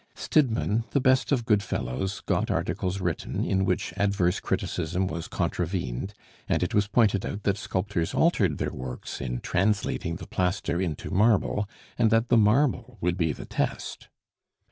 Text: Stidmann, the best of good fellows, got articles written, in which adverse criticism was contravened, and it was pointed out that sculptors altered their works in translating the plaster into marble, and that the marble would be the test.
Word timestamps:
Stidmann, 0.15 0.83
the 0.93 0.99
best 0.99 1.31
of 1.31 1.45
good 1.45 1.61
fellows, 1.61 2.21
got 2.25 2.49
articles 2.49 2.99
written, 2.99 3.45
in 3.45 3.65
which 3.65 3.93
adverse 3.95 4.39
criticism 4.39 5.05
was 5.05 5.27
contravened, 5.27 6.15
and 6.49 6.63
it 6.63 6.73
was 6.73 6.87
pointed 6.87 7.23
out 7.23 7.43
that 7.43 7.55
sculptors 7.55 8.15
altered 8.15 8.57
their 8.57 8.73
works 8.73 9.21
in 9.21 9.41
translating 9.41 10.15
the 10.15 10.25
plaster 10.25 10.81
into 10.81 11.11
marble, 11.11 11.69
and 11.99 12.09
that 12.09 12.29
the 12.29 12.37
marble 12.37 12.97
would 12.99 13.15
be 13.15 13.31
the 13.31 13.45
test. 13.45 14.07